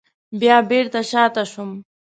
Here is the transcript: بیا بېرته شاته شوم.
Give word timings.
بیا 0.39 0.57
بېرته 0.69 0.99
شاته 1.11 1.43
شوم. 1.51 1.71